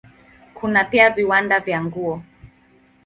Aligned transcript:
Kuna 0.53 0.83
pia 0.83 1.09
viwanda 1.09 1.59
vya 1.59 1.83
nguo. 1.83 2.21